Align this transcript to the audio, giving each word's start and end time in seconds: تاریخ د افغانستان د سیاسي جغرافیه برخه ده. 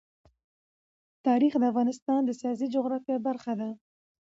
تاریخ 1.25 1.53
د 1.59 1.63
افغانستان 1.71 2.21
د 2.25 2.31
سیاسي 2.41 2.67
جغرافیه 2.75 3.17
برخه 3.27 3.53
ده. 3.59 3.69